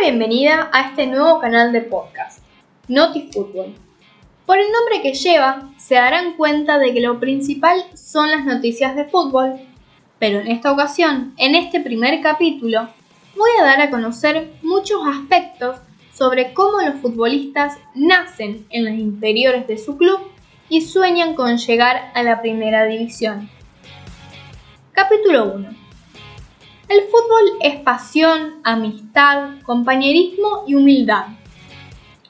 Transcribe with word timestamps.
bienvenida 0.00 0.70
a 0.72 0.82
este 0.82 1.08
nuevo 1.08 1.40
canal 1.40 1.72
de 1.72 1.80
podcast, 1.80 2.44
Noti 2.86 3.30
Fútbol. 3.32 3.74
Por 4.46 4.58
el 4.58 4.66
nombre 4.70 5.02
que 5.02 5.12
lleva, 5.12 5.72
se 5.76 5.96
darán 5.96 6.36
cuenta 6.36 6.78
de 6.78 6.94
que 6.94 7.00
lo 7.00 7.18
principal 7.18 7.84
son 7.94 8.30
las 8.30 8.44
noticias 8.44 8.94
de 8.94 9.06
fútbol, 9.06 9.58
pero 10.20 10.38
en 10.38 10.48
esta 10.48 10.70
ocasión, 10.70 11.34
en 11.36 11.56
este 11.56 11.80
primer 11.80 12.20
capítulo, 12.20 12.88
voy 13.36 13.50
a 13.60 13.64
dar 13.64 13.80
a 13.80 13.90
conocer 13.90 14.52
muchos 14.62 15.00
aspectos 15.04 15.78
sobre 16.12 16.54
cómo 16.54 16.80
los 16.80 17.00
futbolistas 17.00 17.76
nacen 17.96 18.66
en 18.70 18.84
las 18.84 18.94
inferiores 18.94 19.66
de 19.66 19.78
su 19.78 19.96
club 19.96 20.20
y 20.68 20.82
sueñan 20.82 21.34
con 21.34 21.56
llegar 21.56 22.12
a 22.14 22.22
la 22.22 22.40
primera 22.40 22.84
división. 22.84 23.50
Capítulo 24.92 25.52
1. 25.54 25.87
El 26.88 27.02
fútbol 27.02 27.58
es 27.60 27.80
pasión, 27.80 28.60
amistad, 28.64 29.60
compañerismo 29.64 30.64
y 30.66 30.74
humildad. 30.74 31.26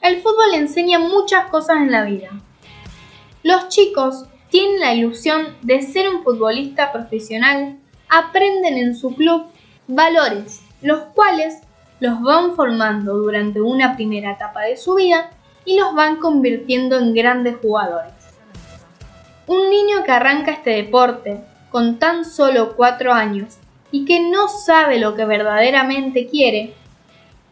El 0.01 0.17
fútbol 0.17 0.53
enseña 0.53 0.99
muchas 0.99 1.49
cosas 1.49 1.77
en 1.77 1.91
la 1.93 2.03
vida. 2.03 2.31
Los 3.41 3.69
chicos 3.69 4.25
tienen 4.49 4.81
la 4.81 4.93
ilusión 4.93 5.55
de 5.61 5.81
ser 5.81 6.09
un 6.09 6.23
futbolista 6.23 6.91
profesional, 6.91 7.77
aprenden 8.09 8.77
en 8.77 8.95
su 8.97 9.15
club 9.15 9.45
valores, 9.87 10.61
los 10.81 11.03
cuales 11.15 11.61
los 12.01 12.21
van 12.21 12.53
formando 12.57 13.13
durante 13.13 13.61
una 13.61 13.95
primera 13.95 14.33
etapa 14.33 14.63
de 14.63 14.75
su 14.75 14.95
vida 14.95 15.29
y 15.63 15.79
los 15.79 15.95
van 15.95 16.17
convirtiendo 16.17 16.97
en 16.97 17.13
grandes 17.13 17.55
jugadores. 17.61 18.11
Un 19.47 19.69
niño 19.69 20.03
que 20.03 20.11
arranca 20.11 20.51
este 20.51 20.71
deporte 20.71 21.39
con 21.71 21.97
tan 21.97 22.25
solo 22.25 22.75
4 22.75 23.13
años 23.13 23.58
y 23.91 24.05
que 24.05 24.19
no 24.19 24.47
sabe 24.47 24.99
lo 24.99 25.15
que 25.15 25.25
verdaderamente 25.25 26.27
quiere, 26.27 26.73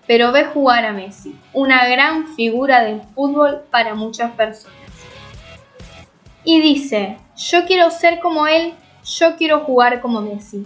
pero 0.05 0.31
ve 0.31 0.45
jugar 0.45 0.85
a 0.85 0.93
Messi, 0.93 1.35
una 1.53 1.87
gran 1.87 2.27
figura 2.35 2.83
del 2.83 3.01
fútbol 3.01 3.63
para 3.69 3.95
muchas 3.95 4.31
personas. 4.31 4.77
Y 6.43 6.61
dice, 6.61 7.17
yo 7.35 7.65
quiero 7.65 7.91
ser 7.91 8.19
como 8.19 8.47
él, 8.47 8.73
yo 9.03 9.35
quiero 9.35 9.61
jugar 9.61 10.01
como 10.01 10.21
Messi. 10.21 10.65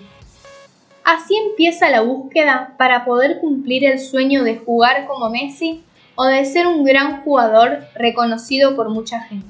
Así 1.04 1.36
empieza 1.36 1.90
la 1.90 2.02
búsqueda 2.02 2.76
para 2.78 3.04
poder 3.06 3.40
cumplir 3.40 3.86
el 3.86 4.00
sueño 4.00 4.44
de 4.44 4.58
jugar 4.58 5.08
como 5.08 5.30
Messi 5.30 5.84
o 6.16 6.26
de 6.26 6.46
ser 6.46 6.68
un 6.68 6.84
gran 6.84 7.24
jugador 7.24 7.86
reconocido 7.96 8.76
por 8.76 8.90
mucha 8.90 9.22
gente. 9.22 9.48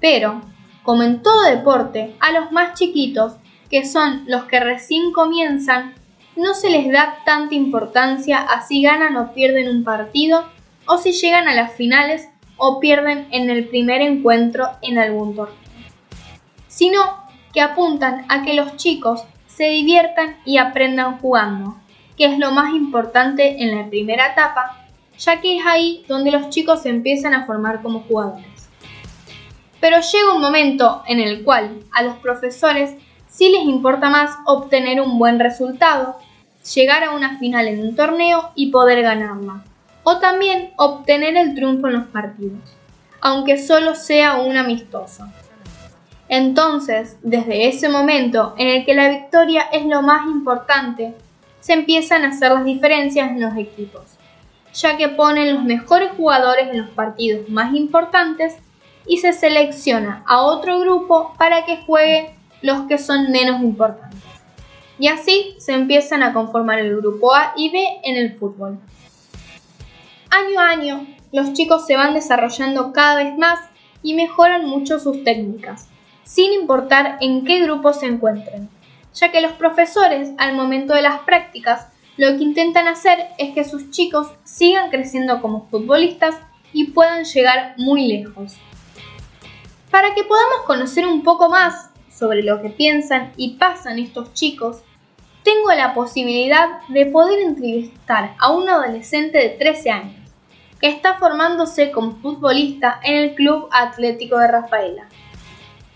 Pero, 0.00 0.40
como 0.82 1.04
en 1.04 1.22
todo 1.22 1.42
deporte, 1.44 2.16
a 2.18 2.32
los 2.32 2.50
más 2.50 2.76
chiquitos, 2.76 3.34
que 3.70 3.84
son 3.84 4.24
los 4.26 4.44
que 4.44 4.60
recién 4.60 5.12
comienzan, 5.12 5.94
no 6.36 6.54
se 6.54 6.70
les 6.70 6.90
da 6.90 7.18
tanta 7.24 7.54
importancia 7.54 8.38
a 8.38 8.62
si 8.62 8.82
ganan 8.82 9.16
o 9.16 9.32
pierden 9.32 9.68
un 9.68 9.84
partido 9.84 10.44
o 10.86 10.98
si 10.98 11.12
llegan 11.12 11.48
a 11.48 11.54
las 11.54 11.72
finales 11.72 12.28
o 12.56 12.80
pierden 12.80 13.28
en 13.30 13.50
el 13.50 13.68
primer 13.68 14.02
encuentro 14.02 14.68
en 14.82 14.98
algún 14.98 15.34
torneo, 15.34 15.56
sino 16.66 17.00
que 17.52 17.60
apuntan 17.60 18.24
a 18.28 18.42
que 18.42 18.54
los 18.54 18.76
chicos 18.76 19.24
se 19.46 19.68
diviertan 19.70 20.36
y 20.44 20.58
aprendan 20.58 21.18
jugando, 21.18 21.76
que 22.16 22.26
es 22.26 22.38
lo 22.38 22.52
más 22.52 22.74
importante 22.74 23.62
en 23.62 23.76
la 23.76 23.88
primera 23.88 24.32
etapa, 24.32 24.86
ya 25.18 25.40
que 25.40 25.58
es 25.58 25.66
ahí 25.66 26.04
donde 26.08 26.30
los 26.30 26.50
chicos 26.50 26.86
empiezan 26.86 27.34
a 27.34 27.46
formar 27.46 27.82
como 27.82 28.00
jugadores. 28.00 28.70
Pero 29.80 29.98
llega 30.00 30.34
un 30.34 30.40
momento 30.40 31.02
en 31.06 31.20
el 31.20 31.44
cual 31.44 31.80
a 31.92 32.02
los 32.02 32.16
profesores 32.18 32.94
sí 33.38 33.50
les 33.50 33.62
importa 33.62 34.10
más 34.10 34.36
obtener 34.46 35.00
un 35.00 35.16
buen 35.16 35.38
resultado, 35.38 36.16
llegar 36.74 37.04
a 37.04 37.12
una 37.12 37.38
final 37.38 37.68
en 37.68 37.80
un 37.80 37.94
torneo 37.94 38.50
y 38.56 38.72
poder 38.72 39.00
ganarla, 39.02 39.62
o 40.02 40.18
también 40.18 40.72
obtener 40.76 41.36
el 41.36 41.54
triunfo 41.54 41.86
en 41.86 41.92
los 41.92 42.06
partidos, 42.06 42.58
aunque 43.20 43.56
solo 43.56 43.94
sea 43.94 44.40
un 44.40 44.56
amistoso. 44.56 45.24
Entonces, 46.28 47.16
desde 47.22 47.68
ese 47.68 47.88
momento 47.88 48.54
en 48.58 48.66
el 48.66 48.84
que 48.84 48.96
la 48.96 49.08
victoria 49.08 49.68
es 49.72 49.86
lo 49.86 50.02
más 50.02 50.26
importante, 50.26 51.14
se 51.60 51.74
empiezan 51.74 52.24
a 52.24 52.30
hacer 52.30 52.50
las 52.50 52.64
diferencias 52.64 53.30
en 53.30 53.40
los 53.40 53.56
equipos, 53.56 54.02
ya 54.74 54.96
que 54.96 55.10
ponen 55.10 55.54
los 55.54 55.62
mejores 55.62 56.10
jugadores 56.16 56.70
en 56.70 56.78
los 56.78 56.90
partidos 56.90 57.48
más 57.48 57.72
importantes 57.72 58.56
y 59.06 59.18
se 59.18 59.32
selecciona 59.32 60.24
a 60.26 60.42
otro 60.42 60.80
grupo 60.80 61.34
para 61.38 61.64
que 61.64 61.84
jueguen 61.86 62.37
los 62.62 62.82
que 62.82 62.98
son 62.98 63.30
menos 63.30 63.60
importantes. 63.62 64.20
Y 64.98 65.08
así 65.08 65.54
se 65.58 65.74
empiezan 65.74 66.22
a 66.22 66.32
conformar 66.32 66.80
el 66.80 66.96
grupo 66.96 67.34
A 67.34 67.52
y 67.56 67.70
B 67.70 67.78
en 68.02 68.16
el 68.16 68.36
fútbol. 68.36 68.78
Año 70.30 70.60
a 70.60 70.68
año, 70.68 71.06
los 71.32 71.52
chicos 71.52 71.86
se 71.86 71.96
van 71.96 72.14
desarrollando 72.14 72.92
cada 72.92 73.16
vez 73.22 73.36
más 73.38 73.60
y 74.02 74.14
mejoran 74.14 74.66
mucho 74.66 74.98
sus 74.98 75.24
técnicas, 75.24 75.88
sin 76.24 76.52
importar 76.52 77.18
en 77.20 77.44
qué 77.44 77.60
grupo 77.60 77.92
se 77.92 78.06
encuentren, 78.06 78.68
ya 79.14 79.30
que 79.30 79.40
los 79.40 79.52
profesores 79.52 80.30
al 80.38 80.54
momento 80.54 80.94
de 80.94 81.02
las 81.02 81.20
prácticas 81.20 81.88
lo 82.18 82.36
que 82.36 82.42
intentan 82.42 82.88
hacer 82.88 83.28
es 83.38 83.54
que 83.54 83.64
sus 83.64 83.90
chicos 83.90 84.26
sigan 84.42 84.90
creciendo 84.90 85.40
como 85.40 85.68
futbolistas 85.68 86.34
y 86.72 86.90
puedan 86.90 87.24
llegar 87.24 87.74
muy 87.78 88.08
lejos. 88.08 88.54
Para 89.90 90.14
que 90.14 90.24
podamos 90.24 90.66
conocer 90.66 91.06
un 91.06 91.22
poco 91.22 91.48
más 91.48 91.87
sobre 92.18 92.42
lo 92.42 92.60
que 92.60 92.70
piensan 92.70 93.32
y 93.36 93.56
pasan 93.56 93.98
estos 93.98 94.34
chicos, 94.34 94.82
tengo 95.44 95.70
la 95.72 95.94
posibilidad 95.94 96.80
de 96.88 97.06
poder 97.06 97.40
entrevistar 97.40 98.34
a 98.38 98.50
un 98.52 98.68
adolescente 98.68 99.38
de 99.38 99.50
13 99.50 99.90
años 99.90 100.30
que 100.80 100.88
está 100.88 101.18
formándose 101.18 101.90
como 101.90 102.16
futbolista 102.16 103.00
en 103.02 103.16
el 103.16 103.34
Club 103.34 103.68
Atlético 103.70 104.38
de 104.38 104.48
Rafaela 104.48 105.08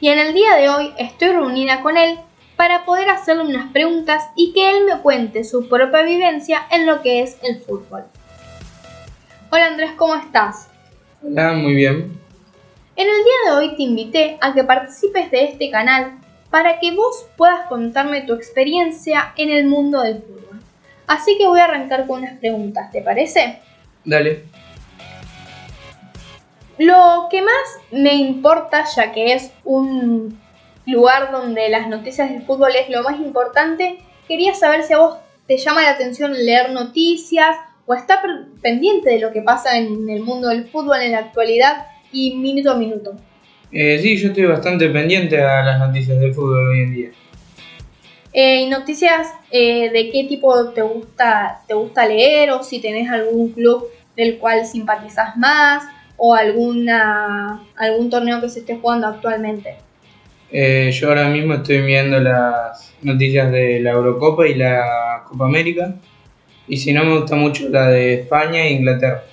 y 0.00 0.08
en 0.08 0.18
el 0.18 0.34
día 0.34 0.56
de 0.56 0.68
hoy 0.68 0.92
estoy 0.98 1.28
reunida 1.28 1.80
con 1.82 1.96
él 1.96 2.18
para 2.56 2.84
poder 2.84 3.08
hacerle 3.08 3.44
unas 3.44 3.72
preguntas 3.72 4.24
y 4.36 4.52
que 4.52 4.70
él 4.70 4.84
me 4.84 5.00
cuente 5.00 5.44
su 5.44 5.68
propia 5.68 6.02
vivencia 6.02 6.62
en 6.70 6.86
lo 6.86 7.02
que 7.02 7.22
es 7.22 7.38
el 7.42 7.60
fútbol. 7.60 8.04
Hola 9.50 9.66
Andrés, 9.66 9.92
¿cómo 9.96 10.14
estás? 10.14 10.70
Hola, 11.22 11.52
muy 11.52 11.74
bien. 11.74 12.21
En 12.94 13.08
el 13.08 13.24
día 13.24 13.32
de 13.46 13.56
hoy 13.56 13.76
te 13.76 13.82
invité 13.84 14.36
a 14.42 14.52
que 14.52 14.64
participes 14.64 15.30
de 15.30 15.44
este 15.44 15.70
canal 15.70 16.18
para 16.50 16.78
que 16.78 16.94
vos 16.94 17.26
puedas 17.38 17.66
contarme 17.68 18.20
tu 18.22 18.34
experiencia 18.34 19.32
en 19.36 19.48
el 19.48 19.66
mundo 19.66 20.02
del 20.02 20.20
fútbol. 20.20 20.60
Así 21.06 21.38
que 21.38 21.46
voy 21.46 21.60
a 21.60 21.64
arrancar 21.64 22.06
con 22.06 22.20
unas 22.20 22.38
preguntas, 22.38 22.90
¿te 22.92 23.00
parece? 23.00 23.60
Dale. 24.04 24.44
Lo 26.76 27.28
que 27.30 27.40
más 27.40 27.78
me 27.90 28.14
importa, 28.14 28.84
ya 28.94 29.12
que 29.12 29.32
es 29.32 29.52
un 29.64 30.38
lugar 30.84 31.32
donde 31.32 31.70
las 31.70 31.88
noticias 31.88 32.30
del 32.30 32.42
fútbol 32.42 32.72
es 32.76 32.90
lo 32.90 33.02
más 33.02 33.18
importante, 33.18 34.00
quería 34.28 34.52
saber 34.52 34.82
si 34.82 34.92
a 34.92 34.98
vos 34.98 35.16
te 35.46 35.56
llama 35.56 35.82
la 35.82 35.90
atención 35.90 36.32
leer 36.32 36.72
noticias 36.72 37.56
o 37.86 37.94
estar 37.94 38.20
pendiente 38.60 39.10
de 39.10 39.18
lo 39.18 39.32
que 39.32 39.40
pasa 39.40 39.78
en 39.78 40.10
el 40.10 40.22
mundo 40.22 40.48
del 40.48 40.68
fútbol 40.68 41.00
en 41.00 41.12
la 41.12 41.18
actualidad 41.18 41.86
y 42.12 42.36
minuto 42.36 42.70
a 42.70 42.76
minuto. 42.76 43.14
Eh, 43.70 43.98
sí, 44.00 44.16
yo 44.16 44.28
estoy 44.28 44.44
bastante 44.44 44.88
pendiente 44.90 45.42
a 45.42 45.62
las 45.62 45.78
noticias 45.78 46.20
del 46.20 46.34
fútbol 46.34 46.68
hoy 46.68 46.80
en 46.80 46.94
día. 46.94 47.10
Eh, 48.32 48.68
¿Noticias 48.68 49.28
eh, 49.50 49.90
de 49.90 50.10
qué 50.10 50.24
tipo 50.24 50.70
te 50.70 50.82
gusta, 50.82 51.60
te 51.66 51.74
gusta 51.74 52.06
leer 52.06 52.50
o 52.50 52.62
si 52.62 52.80
tenés 52.80 53.10
algún 53.10 53.52
club 53.52 53.88
del 54.16 54.38
cual 54.38 54.66
simpatizas 54.66 55.36
más? 55.36 55.84
o 56.24 56.36
alguna, 56.36 57.64
algún 57.76 58.08
torneo 58.08 58.40
que 58.40 58.48
se 58.48 58.60
esté 58.60 58.76
jugando 58.76 59.08
actualmente? 59.08 59.74
Eh, 60.52 60.88
yo 60.92 61.08
ahora 61.08 61.28
mismo 61.28 61.54
estoy 61.54 61.80
viendo 61.80 62.20
las 62.20 62.94
noticias 63.02 63.50
de 63.50 63.80
la 63.80 63.90
Eurocopa 63.90 64.46
y 64.46 64.54
la 64.54 65.24
Copa 65.28 65.46
América. 65.46 65.96
Y 66.68 66.76
si 66.76 66.92
no, 66.92 67.04
me 67.04 67.18
gusta 67.18 67.34
mucho 67.34 67.68
la 67.68 67.88
de 67.88 68.14
España 68.14 68.62
e 68.62 68.70
Inglaterra. 68.70 69.24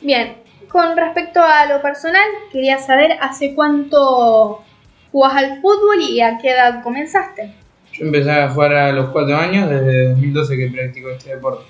Bien, 0.00 0.36
con 0.70 0.96
respecto 0.96 1.40
a 1.42 1.66
lo 1.66 1.80
personal, 1.82 2.28
quería 2.52 2.78
saber 2.78 3.12
hace 3.20 3.54
cuánto 3.54 4.62
jugás 5.10 5.34
al 5.34 5.60
fútbol 5.60 6.00
y 6.00 6.20
a 6.20 6.38
qué 6.38 6.50
edad 6.50 6.82
comenzaste. 6.82 7.54
Yo 7.92 8.06
empecé 8.06 8.30
a 8.30 8.50
jugar 8.50 8.74
a 8.74 8.92
los 8.92 9.10
4 9.10 9.36
años, 9.36 9.68
desde 9.68 10.10
2012 10.10 10.56
que 10.56 10.70
practico 10.70 11.10
este 11.10 11.34
deporte. 11.34 11.64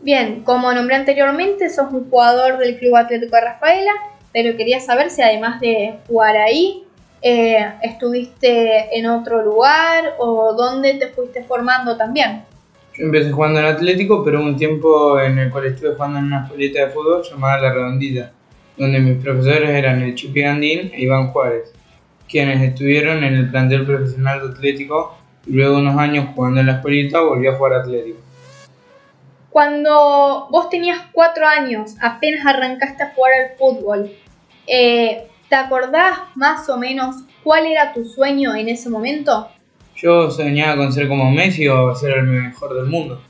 Bien, 0.00 0.42
como 0.44 0.72
nombré 0.72 0.96
anteriormente, 0.96 1.68
sos 1.68 1.92
un 1.92 2.08
jugador 2.08 2.58
del 2.58 2.78
Club 2.78 2.96
Atlético 2.96 3.36
de 3.36 3.42
Rafaela, 3.42 3.92
pero 4.32 4.56
quería 4.56 4.80
saber 4.80 5.10
si 5.10 5.22
además 5.22 5.60
de 5.60 5.98
jugar 6.06 6.36
ahí, 6.36 6.84
eh, 7.20 7.72
estuviste 7.82 8.96
en 8.96 9.06
otro 9.06 9.42
lugar 9.42 10.14
o 10.18 10.54
dónde 10.54 10.94
te 10.94 11.08
fuiste 11.08 11.42
formando 11.42 11.96
también. 11.96 12.44
Yo 12.98 13.04
empecé 13.04 13.30
jugando 13.30 13.60
en 13.60 13.66
Atlético, 13.66 14.24
pero 14.24 14.42
un 14.42 14.56
tiempo 14.56 15.20
en 15.20 15.38
el 15.38 15.52
cual 15.52 15.66
estuve 15.66 15.94
jugando 15.94 16.18
en 16.18 16.24
una 16.24 16.42
escuelita 16.42 16.80
de 16.80 16.88
fútbol 16.88 17.22
llamada 17.22 17.62
La 17.62 17.72
Redondita, 17.72 18.32
donde 18.76 18.98
mis 18.98 19.22
profesores 19.22 19.70
eran 19.70 20.02
el 20.02 20.16
Chupi 20.16 20.42
Gandín 20.42 20.90
e 20.92 21.02
Iván 21.02 21.28
Juárez, 21.28 21.72
quienes 22.28 22.60
estuvieron 22.60 23.22
en 23.22 23.34
el 23.34 23.50
plantel 23.52 23.86
profesional 23.86 24.40
de 24.40 24.48
Atlético 24.48 25.16
y 25.46 25.52
luego 25.52 25.76
unos 25.76 25.96
años 25.96 26.26
jugando 26.34 26.58
en 26.58 26.66
la 26.66 26.72
escuelita 26.72 27.20
volví 27.20 27.46
a 27.46 27.54
jugar 27.54 27.74
Atlético. 27.74 28.18
cuando 29.50 30.48
vos 30.50 30.68
tenías 30.68 30.98
cuatro 31.12 31.46
años, 31.46 31.94
apenas 32.02 32.44
arrancaste 32.46 33.04
a 33.04 33.12
jugar 33.14 33.32
al 33.32 33.56
fútbol, 33.56 34.10
eh, 34.66 35.28
¿te 35.48 35.54
acordás 35.54 36.18
más 36.34 36.68
o 36.68 36.76
menos 36.76 37.14
cuál 37.44 37.66
era 37.66 37.92
tu 37.92 38.04
sueño 38.04 38.56
en 38.56 38.68
ese 38.68 38.90
momento? 38.90 39.48
Yo 40.00 40.30
soñaba 40.30 40.76
con 40.76 40.92
ser 40.92 41.08
como 41.08 41.30
Messi 41.30 41.66
o 41.66 41.94
ser 41.94 42.18
el 42.18 42.24
mejor 42.24 42.74
del 42.74 42.86
mundo. 42.86 43.20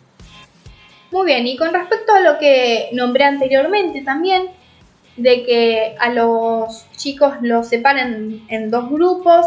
Muy 1.11 1.25
bien, 1.25 1.47
y 1.47 1.57
con 1.57 1.73
respecto 1.73 2.13
a 2.13 2.21
lo 2.21 2.39
que 2.39 2.91
nombré 2.93 3.25
anteriormente 3.25 4.03
también, 4.03 4.49
de 5.17 5.43
que 5.45 5.95
a 5.99 6.11
los 6.11 6.87
chicos 6.97 7.35
los 7.41 7.67
separan 7.67 8.43
en 8.49 8.71
dos 8.71 8.91
grupos, 8.91 9.47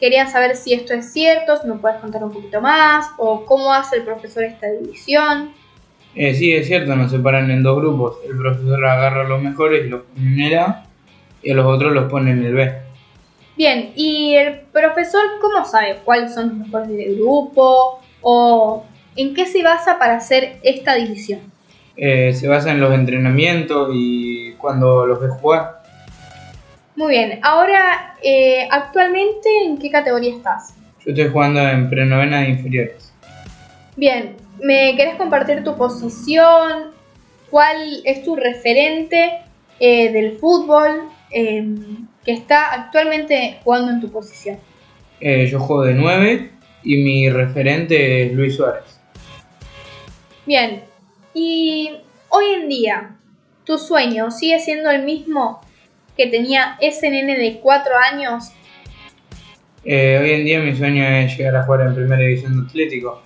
quería 0.00 0.26
saber 0.26 0.56
si 0.56 0.72
esto 0.72 0.94
es 0.94 1.12
cierto, 1.12 1.56
si 1.60 1.68
me 1.68 1.74
puedes 1.74 1.98
contar 1.98 2.24
un 2.24 2.32
poquito 2.32 2.62
más, 2.62 3.10
o 3.18 3.44
cómo 3.44 3.74
hace 3.74 3.96
el 3.96 4.02
profesor 4.02 4.44
esta 4.44 4.70
división. 4.70 5.50
Eh, 6.14 6.34
sí, 6.34 6.54
es 6.54 6.66
cierto, 6.66 6.96
nos 6.96 7.10
separan 7.10 7.50
en 7.50 7.62
dos 7.62 7.76
grupos. 7.76 8.16
El 8.26 8.38
profesor 8.38 8.82
agarra 8.86 9.20
a 9.22 9.28
los 9.28 9.42
mejores 9.42 9.84
y 9.84 9.90
los 9.90 10.02
pone 10.02 10.26
en 10.26 10.40
el 10.40 10.58
A, 10.58 10.86
y 11.42 11.50
a 11.50 11.54
los 11.54 11.66
otros 11.66 11.92
los 11.92 12.10
pone 12.10 12.30
en 12.30 12.44
el 12.44 12.54
B. 12.54 12.85
Bien, 13.56 13.92
¿y 13.96 14.34
el 14.34 14.60
profesor 14.72 15.22
cómo 15.40 15.64
sabe 15.64 16.00
cuáles 16.04 16.34
son 16.34 16.48
los 16.48 16.58
mejores 16.58 16.88
del 16.88 17.16
grupo? 17.16 18.00
¿O 18.20 18.84
en 19.16 19.34
qué 19.34 19.46
se 19.46 19.62
basa 19.62 19.98
para 19.98 20.16
hacer 20.16 20.58
esta 20.62 20.94
división? 20.94 21.40
Eh, 21.96 22.34
se 22.34 22.48
basa 22.48 22.70
en 22.70 22.80
los 22.80 22.92
entrenamientos 22.92 23.88
y 23.94 24.52
cuando 24.54 25.06
los 25.06 25.20
ve 25.20 25.28
jugar. 25.28 25.82
Muy 26.96 27.12
bien, 27.12 27.40
ahora 27.42 28.16
eh, 28.22 28.68
actualmente 28.70 29.48
en 29.64 29.78
qué 29.78 29.90
categoría 29.90 30.34
estás? 30.34 30.74
Yo 31.04 31.12
estoy 31.12 31.28
jugando 31.28 31.60
en 31.60 31.88
prenovena 31.88 32.40
de 32.40 32.50
inferiores. 32.50 33.12
Bien, 33.96 34.36
¿me 34.60 34.94
querés 34.96 35.14
compartir 35.16 35.64
tu 35.64 35.76
posición? 35.76 36.90
¿Cuál 37.50 38.02
es 38.04 38.22
tu 38.22 38.36
referente 38.36 39.40
eh, 39.78 40.12
del 40.12 40.36
fútbol 40.38 41.08
em, 41.30 42.06
que 42.26 42.32
está 42.32 42.74
actualmente 42.74 43.60
jugando 43.62 43.92
en 43.92 44.00
tu 44.00 44.10
posición? 44.10 44.58
yo 45.20 45.58
juego 45.60 45.84
de 45.84 45.94
9 45.94 46.50
y 46.82 46.96
mi 46.96 47.30
referente 47.30 48.26
es 48.26 48.32
Luis 48.32 48.56
Suárez. 48.56 49.00
Bien, 50.44 50.82
y 51.32 51.90
hoy 52.28 52.44
en 52.60 52.68
día, 52.68 53.16
¿tu 53.64 53.78
sueño 53.78 54.30
sigue 54.30 54.58
siendo 54.58 54.90
el 54.90 55.04
mismo 55.04 55.60
que 56.16 56.26
tenía 56.26 56.76
ese 56.80 57.10
nene 57.10 57.38
de 57.38 57.60
4 57.60 57.92
años? 58.12 58.52
Eh, 59.84 60.18
hoy 60.20 60.32
en 60.32 60.44
día 60.44 60.60
mi 60.60 60.76
sueño 60.76 61.04
es 61.04 61.38
llegar 61.38 61.56
a 61.56 61.62
jugar 61.62 61.86
en 61.86 61.94
primera 61.94 62.22
división 62.22 62.60
de 62.60 62.68
Atlético 62.68 63.22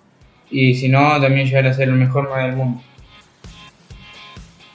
y 0.50 0.74
si 0.74 0.88
no, 0.88 1.20
también 1.20 1.46
llegar 1.46 1.66
a 1.66 1.72
ser 1.72 1.88
el 1.88 1.94
mejor 1.94 2.28
más 2.28 2.44
del 2.44 2.56
mundo. 2.56 2.82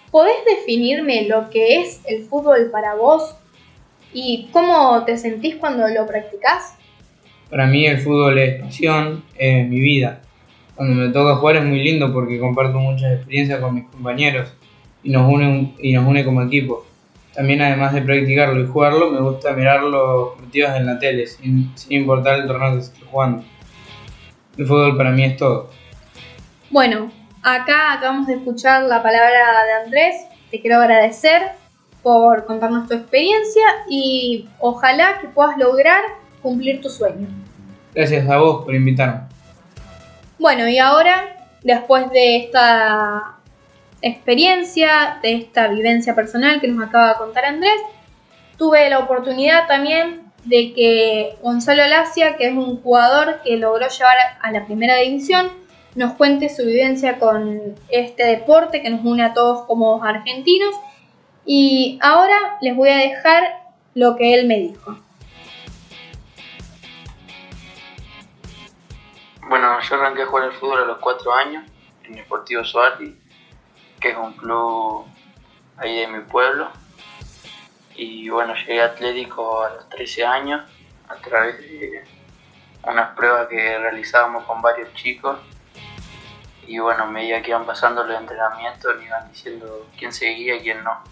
¿Podés 0.09 0.43
definirme 0.45 1.27
lo 1.27 1.49
que 1.49 1.81
es 1.81 2.01
el 2.05 2.23
fútbol 2.23 2.69
para 2.71 2.95
vos 2.95 3.35
y 4.15 4.49
cómo 4.51 5.03
te 5.05 5.17
sentís 5.17 5.57
cuando 5.57 5.87
lo 5.87 6.07
practicás? 6.07 6.75
Para 7.51 7.67
mí 7.67 7.85
el 7.85 7.99
fútbol 7.99 8.39
es 8.39 8.59
pasión, 8.63 9.23
es 9.37 9.67
mi 9.67 9.79
vida 9.79 10.21
cuando 10.75 10.95
me 10.95 11.09
toca 11.09 11.37
jugar 11.37 11.57
es 11.57 11.63
muy 11.63 11.81
lindo 11.81 12.11
porque 12.11 12.39
comparto 12.39 12.77
muchas 12.79 13.13
experiencias 13.13 13.59
con 13.59 13.75
mis 13.75 13.85
compañeros 13.85 14.53
y 15.03 15.09
nos 15.09 15.31
une, 15.31 15.73
y 15.79 15.93
nos 15.93 16.05
une 16.05 16.25
como 16.25 16.41
equipo. 16.41 16.85
También 17.33 17.61
además 17.61 17.93
de 17.93 18.01
practicarlo 18.01 18.61
y 18.61 18.67
jugarlo, 18.67 19.09
me 19.11 19.19
gusta 19.21 19.53
mirar 19.53 19.83
los 19.83 20.35
partidos 20.37 20.75
en 20.75 20.85
la 20.85 20.99
tele, 20.99 21.27
sin, 21.27 21.71
importar 21.89 22.39
el 22.39 22.47
torneo 22.47 22.75
que 22.75 22.81
se 22.81 22.93
esté 22.93 23.05
jugando. 23.05 23.43
El 24.57 24.65
fútbol 24.65 24.97
para 24.97 25.11
mí 25.11 25.23
es 25.23 25.37
todo. 25.37 25.69
Bueno, 26.69 27.11
acá 27.41 27.93
acabamos 27.93 28.27
de 28.27 28.35
escuchar 28.35 28.83
la 28.83 29.03
palabra 29.03 29.65
de 29.65 29.85
Andrés. 29.85 30.15
Te 30.49 30.61
quiero 30.61 30.77
agradecer 30.77 31.41
por 32.05 32.45
contarnos 32.45 32.87
tu 32.87 32.93
experiencia 32.93 33.63
y 33.89 34.47
ojalá 34.59 35.17
que 35.19 35.27
puedas 35.27 35.57
lograr 35.57 36.03
cumplir 36.39 36.79
tu 36.79 36.87
sueño. 36.87 37.27
Gracias 37.95 38.29
a 38.29 38.37
vos 38.37 38.63
por 38.63 38.75
invitarme. 38.75 39.21
Bueno, 40.37 40.69
y 40.69 40.77
ahora, 40.77 41.35
después 41.63 42.11
de 42.11 42.37
esta 42.37 43.37
experiencia, 44.03 45.17
de 45.23 45.33
esta 45.33 45.67
vivencia 45.69 46.13
personal 46.13 46.61
que 46.61 46.67
nos 46.67 46.87
acaba 46.87 47.13
de 47.13 47.15
contar 47.15 47.45
Andrés, 47.45 47.81
tuve 48.55 48.87
la 48.87 48.99
oportunidad 48.99 49.65
también 49.65 50.31
de 50.43 50.73
que 50.73 51.37
Gonzalo 51.41 51.87
Lacia, 51.87 52.37
que 52.37 52.49
es 52.49 52.53
un 52.53 52.83
jugador 52.83 53.41
que 53.43 53.57
logró 53.57 53.87
llevar 53.87 54.17
a 54.43 54.51
la 54.51 54.63
primera 54.67 54.97
división, 54.97 55.49
nos 55.95 56.13
cuente 56.13 56.49
su 56.49 56.67
vivencia 56.67 57.17
con 57.17 57.73
este 57.89 58.27
deporte 58.27 58.83
que 58.83 58.91
nos 58.91 59.03
une 59.03 59.23
a 59.23 59.33
todos 59.33 59.65
como 59.65 60.03
argentinos. 60.03 60.75
Y 61.45 61.99
ahora 62.01 62.57
les 62.61 62.75
voy 62.75 62.89
a 62.89 62.97
dejar 62.97 63.43
lo 63.93 64.15
que 64.15 64.33
él 64.33 64.47
me 64.47 64.57
dijo. 64.59 64.97
Bueno, 69.47 69.79
yo 69.79 69.95
arranqué 69.95 70.23
a 70.23 70.25
jugar 70.25 70.45
al 70.45 70.53
fútbol 70.53 70.81
a 70.81 70.85
los 70.85 70.97
4 70.97 71.33
años 71.33 71.63
en 72.03 72.15
Deportivo 72.15 72.63
Suárez, 72.63 73.13
que 73.99 74.09
es 74.09 74.17
un 74.17 74.33
club 74.33 75.05
ahí 75.77 75.99
de 75.99 76.07
mi 76.07 76.21
pueblo. 76.21 76.69
Y 77.95 78.27
bueno, 78.29 78.55
llegué 78.55 78.81
a 78.81 78.85
Atlético 78.85 79.63
a 79.63 79.69
los 79.69 79.89
13 79.89 80.25
años 80.25 80.61
a 81.07 81.15
través 81.15 81.59
de 81.59 82.03
unas 82.83 83.15
pruebas 83.15 83.47
que 83.47 83.77
realizábamos 83.77 84.45
con 84.45 84.61
varios 84.63 84.91
chicos. 84.95 85.37
Y 86.67 86.79
bueno, 86.79 87.03
a 87.03 87.07
medida 87.07 87.41
que 87.43 87.51
iban 87.51 87.65
pasando 87.65 88.03
los 88.03 88.19
entrenamientos, 88.19 88.97
me 88.97 89.05
iban 89.05 89.31
diciendo 89.31 89.87
quién 89.97 90.11
seguía 90.11 90.55
y 90.55 90.61
quién 90.61 90.83
no. 90.83 91.03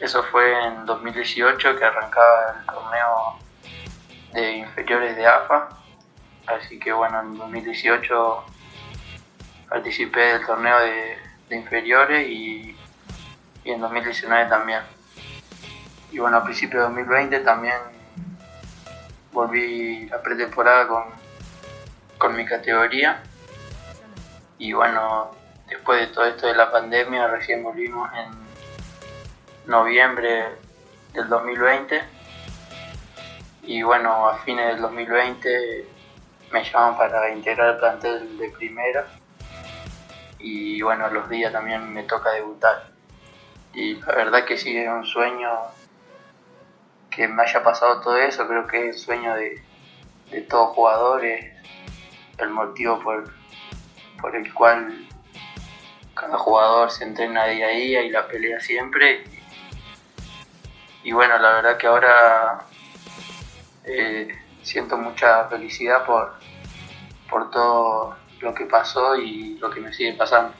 Eso 0.00 0.22
fue 0.24 0.66
en 0.66 0.86
2018 0.86 1.76
que 1.76 1.84
arrancaba 1.84 2.56
el 2.60 2.66
torneo 2.66 3.38
de 4.32 4.56
inferiores 4.58 5.16
de 5.16 5.26
AFA 5.26 5.78
Así 6.48 6.78
que 6.78 6.92
bueno, 6.92 7.20
en 7.20 7.36
2018 7.36 8.44
participé 9.68 10.20
del 10.20 10.46
torneo 10.46 10.78
de, 10.78 11.56
inferiores 11.56 12.26
y, 12.26 12.74
en 13.64 13.80
2019 13.80 14.48
también. 14.48 14.80
Y 16.10 16.18
bueno, 16.18 16.38
a 16.38 16.44
principios 16.44 16.80
de 16.80 16.88
2020 16.88 17.40
también 17.40 17.76
volví 19.30 20.10
a 20.10 20.22
pretemporada 20.22 20.88
con, 20.88 21.04
con 22.16 22.34
mi 22.34 22.46
categoría. 22.46 23.22
Y 24.56 24.72
bueno, 24.72 25.32
después 25.68 26.00
de 26.00 26.06
todo 26.14 26.24
esto 26.24 26.46
de 26.46 26.54
la 26.54 26.72
pandemia, 26.72 27.26
recién 27.26 27.62
volvimos 27.62 28.10
en 28.14 28.47
noviembre 29.68 30.46
del 31.12 31.28
2020. 31.28 32.02
Y 33.62 33.82
bueno, 33.82 34.28
a 34.28 34.38
fines 34.38 34.66
del 34.66 34.80
2020 34.80 35.86
me 36.50 36.64
llaman 36.64 36.96
para 36.96 37.30
integrar 37.30 37.74
el 37.74 37.76
plantel 37.76 38.38
de 38.38 38.48
primera 38.50 39.06
y 40.38 40.80
bueno, 40.82 41.10
los 41.10 41.28
días 41.28 41.52
también 41.52 41.92
me 41.92 42.04
toca 42.04 42.30
debutar. 42.30 42.90
Y 43.74 43.96
la 43.96 44.14
verdad 44.14 44.44
que 44.44 44.56
sí, 44.56 44.76
es 44.76 44.88
un 44.88 45.04
sueño 45.04 45.50
que 47.10 47.28
me 47.28 47.42
haya 47.42 47.62
pasado 47.62 48.00
todo 48.00 48.16
eso, 48.16 48.46
creo 48.46 48.66
que 48.66 48.88
es 48.88 48.96
el 48.96 49.02
sueño 49.02 49.34
de, 49.34 49.62
de 50.30 50.40
todo 50.42 50.68
jugador, 50.68 51.24
es 51.24 51.52
el 52.38 52.50
motivo 52.50 53.00
por, 53.00 53.30
por 54.20 54.34
el 54.34 54.52
cual 54.54 55.06
cada 56.14 56.38
jugador 56.38 56.90
se 56.90 57.04
entrena 57.04 57.46
día 57.46 57.66
a 57.66 57.70
día 57.70 58.02
y 58.02 58.10
la 58.10 58.26
pelea 58.26 58.60
siempre. 58.60 59.24
Y, 61.02 61.12
bueno, 61.12 61.38
la 61.38 61.50
verdad 61.54 61.76
que 61.76 61.86
ahora 61.86 62.64
eh, 63.84 64.28
siento 64.62 64.96
mucha 64.96 65.46
felicidad 65.48 66.04
por, 66.04 66.34
por 67.30 67.50
todo 67.50 68.16
lo 68.40 68.54
que 68.54 68.66
pasó 68.66 69.16
y 69.16 69.56
lo 69.58 69.70
que 69.70 69.80
me 69.80 69.92
sigue 69.92 70.12
pasando. 70.14 70.52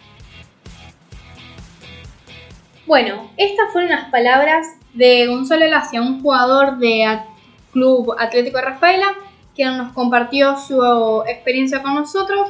Bueno, 2.86 3.30
estas 3.36 3.70
fueron 3.72 3.90
las 3.90 4.10
palabras 4.10 4.66
de 4.94 5.26
Gonzalo 5.26 5.66
Lacia, 5.66 6.00
un 6.00 6.22
jugador 6.22 6.78
de 6.78 7.20
Club 7.72 8.14
Atlético 8.18 8.60
Rafaela, 8.60 9.14
que 9.54 9.66
nos 9.66 9.92
compartió 9.92 10.56
su 10.56 11.22
experiencia 11.26 11.82
con 11.82 11.94
nosotros 11.94 12.48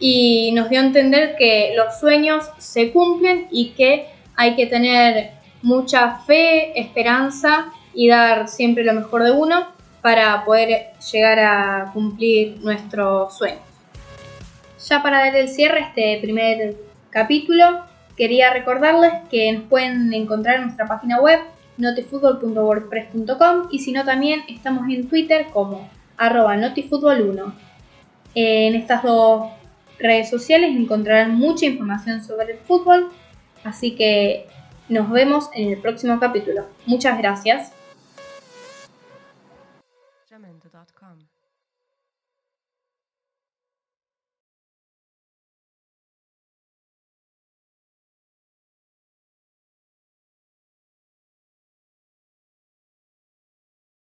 y 0.00 0.50
nos 0.52 0.68
dio 0.68 0.80
a 0.80 0.84
entender 0.84 1.36
que 1.36 1.74
los 1.76 2.00
sueños 2.00 2.50
se 2.58 2.92
cumplen 2.92 3.46
y 3.50 3.70
que 3.70 4.08
hay 4.34 4.56
que 4.56 4.66
tener 4.66 5.32
mucha 5.66 6.18
fe, 6.18 6.78
esperanza 6.78 7.72
y 7.92 8.06
dar 8.08 8.46
siempre 8.46 8.84
lo 8.84 8.94
mejor 8.94 9.24
de 9.24 9.32
uno 9.32 9.66
para 10.00 10.44
poder 10.44 10.92
llegar 11.12 11.40
a 11.40 11.90
cumplir 11.92 12.60
nuestros 12.60 13.36
sueños. 13.36 13.58
Ya 14.88 15.02
para 15.02 15.18
dar 15.18 15.34
el 15.34 15.48
cierre 15.48 15.80
a 15.80 15.88
este 15.88 16.20
primer 16.22 16.76
capítulo, 17.10 17.80
quería 18.16 18.52
recordarles 18.52 19.12
que 19.28 19.50
nos 19.50 19.64
pueden 19.64 20.14
encontrar 20.14 20.58
en 20.58 20.62
nuestra 20.66 20.86
página 20.86 21.20
web 21.20 21.40
notifutbol.wordpress.com 21.78 23.66
y 23.72 23.80
si 23.80 23.90
no 23.90 24.04
también 24.04 24.44
estamos 24.48 24.88
en 24.88 25.08
Twitter 25.08 25.48
como 25.52 25.90
arroba 26.16 26.56
notifutbol1. 26.56 27.52
En 28.36 28.76
estas 28.76 29.02
dos 29.02 29.48
redes 29.98 30.30
sociales 30.30 30.76
encontrarán 30.76 31.34
mucha 31.34 31.66
información 31.66 32.22
sobre 32.22 32.52
el 32.52 32.58
fútbol, 32.58 33.08
así 33.64 33.96
que 33.96 34.46
nos 34.88 35.10
vemos 35.10 35.50
en 35.54 35.72
el 35.72 35.78
próximo 35.78 36.18
capítulo. 36.20 36.66
Muchas 36.86 37.18
gracias. 37.18 37.72